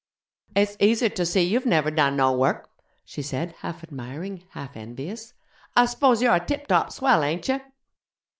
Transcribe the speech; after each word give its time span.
'It's 0.55 0.75
easy 0.79 1.09
ter 1.11 1.23
see 1.23 1.43
you've 1.43 1.63
never 1.67 1.91
done 1.91 2.15
no 2.17 2.31
work!' 2.35 2.71
she 3.05 3.21
said, 3.21 3.51
half 3.59 3.83
admiring, 3.83 4.43
half 4.53 4.75
envious. 4.75 5.35
'I 5.75 5.85
s'pose 5.85 6.23
you're 6.23 6.33
a 6.33 6.39
tip 6.43 6.65
top 6.65 6.91
swell, 6.91 7.23
ain't 7.23 7.47
you?' 7.47 7.61